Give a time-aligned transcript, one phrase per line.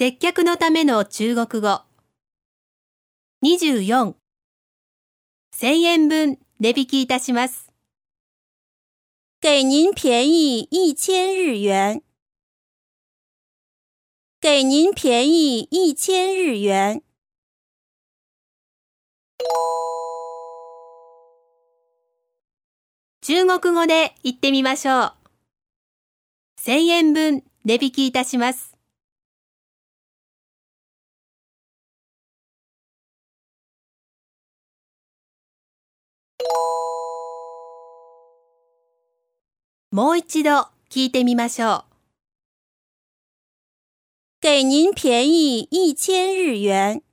[0.00, 1.82] 接客のための中国語。
[3.42, 4.14] 24。
[5.56, 7.72] 1000円分値引きいたします。
[9.40, 12.00] 给您便宜一千日元。
[14.40, 17.02] 给您便宜一千日元。
[23.20, 25.14] 中国語で言ってみましょう。
[26.60, 28.67] 1000円分値引きいたします。
[39.90, 41.84] もう一度聞いてみましょう。
[44.40, 47.07] 给您便宜一千日元。